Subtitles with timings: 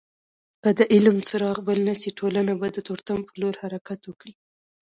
[0.63, 4.33] که د علم څراغ بل نسي ټولنه به د تورتم په لور حرکت وکړي.